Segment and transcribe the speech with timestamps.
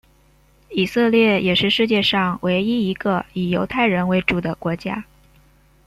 [0.69, 5.05] 以色列也是世界上唯一一个以犹太人为主的国家。